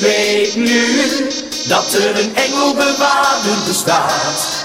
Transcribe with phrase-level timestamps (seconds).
[0.00, 1.28] weet nu
[1.68, 4.64] dat er een engelbewaarder bestaat.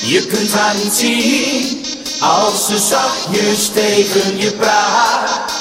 [0.00, 1.86] Je kunt haar niet zien
[2.20, 5.52] als ze zachtjes tegen je praat.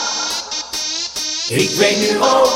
[1.48, 2.54] Ik weet nu ook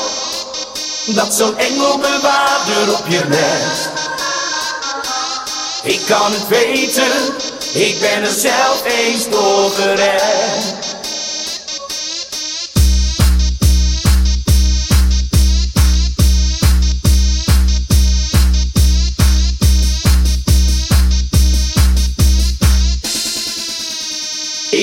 [1.06, 3.90] dat zo'n engelbewaarder op je let.
[5.82, 7.34] Ik kan het weten,
[7.72, 10.81] ik ben er zelf eens door gered.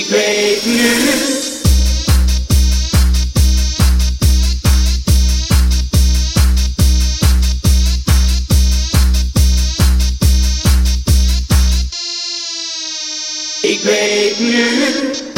[0.10, 0.78] Weet nu.
[13.62, 15.29] Ik weet nu.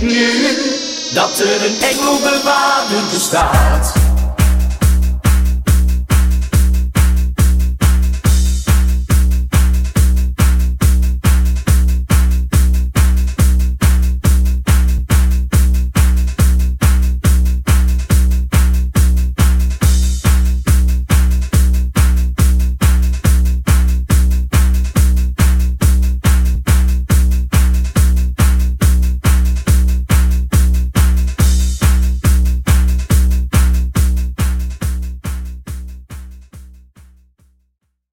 [0.00, 0.80] Weet nu
[1.12, 3.97] dat er een engelbewaarder bestaat.